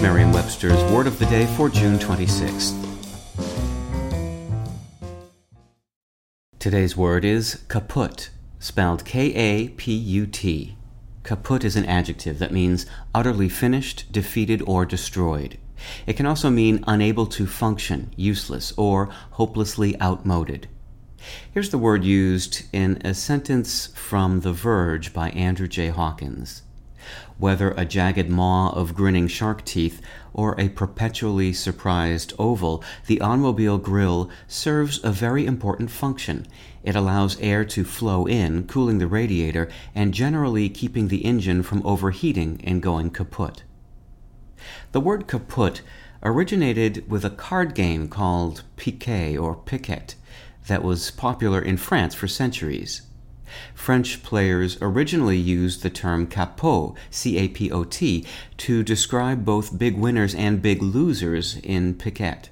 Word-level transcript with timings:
It's 0.00 0.06
Merriam-Webster's 0.06 0.82
Word 0.90 1.06
of 1.06 1.18
the 1.18 1.26
Day 1.26 1.44
for 1.44 1.68
June 1.68 1.98
26th. 1.98 2.72
Today's 6.58 6.96
word 6.96 7.22
is 7.22 7.62
kaput, 7.68 8.30
spelled 8.58 9.04
K-A-P-U-T. 9.04 10.76
Kaput 11.22 11.64
is 11.64 11.76
an 11.76 11.84
adjective 11.84 12.38
that 12.38 12.50
means 12.50 12.86
utterly 13.14 13.50
finished, 13.50 14.10
defeated, 14.10 14.62
or 14.62 14.86
destroyed. 14.86 15.58
It 16.06 16.16
can 16.16 16.24
also 16.24 16.48
mean 16.48 16.82
unable 16.86 17.26
to 17.26 17.46
function, 17.46 18.10
useless, 18.16 18.72
or 18.78 19.10
hopelessly 19.32 20.00
outmoded. 20.00 20.66
Here's 21.52 21.68
the 21.68 21.76
word 21.76 22.04
used 22.04 22.62
in 22.72 23.02
a 23.04 23.12
sentence 23.12 23.88
from 23.88 24.40
The 24.40 24.54
Verge 24.54 25.12
by 25.12 25.28
Andrew 25.32 25.68
J. 25.68 25.88
Hawkins. 25.88 26.62
Whether 27.38 27.70
a 27.72 27.84
jagged 27.84 28.28
maw 28.28 28.70
of 28.70 28.94
grinning 28.94 29.26
shark 29.26 29.64
teeth 29.64 30.00
or 30.34 30.54
a 30.60 30.68
perpetually 30.68 31.52
surprised 31.52 32.32
oval, 32.38 32.84
the 33.06 33.20
automobile 33.20 33.78
grille 33.78 34.30
serves 34.46 35.02
a 35.02 35.10
very 35.10 35.46
important 35.46 35.90
function. 35.90 36.46
It 36.82 36.94
allows 36.94 37.40
air 37.40 37.64
to 37.64 37.84
flow 37.84 38.26
in, 38.26 38.66
cooling 38.66 38.98
the 38.98 39.06
radiator 39.06 39.68
and 39.94 40.14
generally 40.14 40.68
keeping 40.68 41.08
the 41.08 41.24
engine 41.24 41.62
from 41.62 41.84
overheating 41.86 42.60
and 42.64 42.82
going 42.82 43.10
kaput. 43.10 43.62
The 44.92 45.00
word 45.00 45.26
kaput 45.26 45.82
originated 46.22 47.08
with 47.08 47.24
a 47.24 47.30
card 47.30 47.74
game 47.74 48.08
called 48.08 48.62
piquet 48.76 49.36
or 49.36 49.56
piquet 49.56 50.14
that 50.66 50.84
was 50.84 51.10
popular 51.10 51.60
in 51.60 51.76
France 51.76 52.14
for 52.14 52.28
centuries. 52.28 53.02
French 53.74 54.22
players 54.22 54.78
originally 54.80 55.36
used 55.36 55.82
the 55.82 55.90
term 55.90 56.26
capot, 56.26 56.96
C 57.10 57.38
A 57.38 57.48
P 57.48 57.70
O 57.70 57.84
T, 57.84 58.24
to 58.58 58.82
describe 58.82 59.44
both 59.44 59.78
big 59.78 59.96
winners 59.96 60.34
and 60.34 60.62
big 60.62 60.82
losers 60.82 61.56
in 61.62 61.94
piquet. 61.94 62.50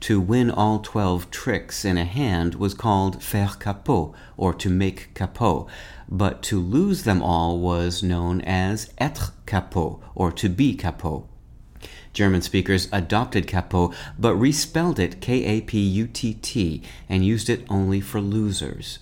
To 0.00 0.20
win 0.20 0.50
all 0.50 0.80
12 0.80 1.30
tricks 1.30 1.84
in 1.84 1.96
a 1.96 2.04
hand 2.04 2.56
was 2.56 2.74
called 2.74 3.22
faire 3.22 3.48
capot, 3.58 4.12
or 4.36 4.52
to 4.52 4.68
make 4.68 5.14
capot, 5.14 5.66
but 6.08 6.42
to 6.42 6.60
lose 6.60 7.04
them 7.04 7.22
all 7.22 7.58
was 7.58 8.02
known 8.02 8.42
as 8.42 8.92
être 9.00 9.32
capot, 9.46 10.00
or 10.14 10.30
to 10.32 10.48
be 10.48 10.76
capot. 10.76 11.26
German 12.12 12.42
speakers 12.42 12.88
adopted 12.92 13.46
capot 13.46 13.94
but 14.18 14.34
respelled 14.36 14.98
it 14.98 15.20
K 15.20 15.44
A 15.44 15.60
P 15.62 15.80
U 15.80 16.06
T 16.06 16.34
T 16.34 16.82
and 17.08 17.24
used 17.24 17.48
it 17.50 17.64
only 17.68 18.00
for 18.00 18.20
losers. 18.20 19.00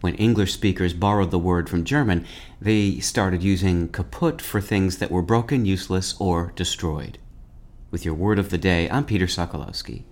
When 0.00 0.14
English 0.14 0.52
speakers 0.52 0.92
borrowed 0.92 1.30
the 1.30 1.38
word 1.38 1.68
from 1.68 1.84
German, 1.84 2.26
they 2.60 2.98
started 3.00 3.42
using 3.42 3.88
kaput 3.88 4.40
for 4.40 4.60
things 4.60 4.98
that 4.98 5.10
were 5.10 5.22
broken, 5.22 5.66
useless, 5.66 6.14
or 6.18 6.52
destroyed. 6.56 7.18
With 7.90 8.04
your 8.04 8.14
word 8.14 8.38
of 8.38 8.50
the 8.50 8.58
day, 8.58 8.88
I'm 8.90 9.04
Peter 9.04 9.26
Sokolowski. 9.26 10.02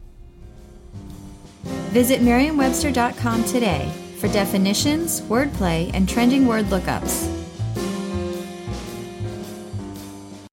Visit 1.65 2.23
Merriam-Webster.com 2.23 3.45
today 3.45 3.91
for 4.19 4.29
definitions, 4.29 5.21
wordplay, 5.23 5.91
and 5.95 6.09
trending 6.09 6.47
word 6.47 6.67
lookups. 6.67 7.32